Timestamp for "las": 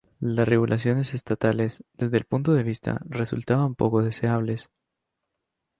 0.19-0.47